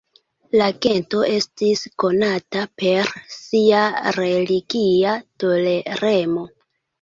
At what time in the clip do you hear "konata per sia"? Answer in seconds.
2.03-3.83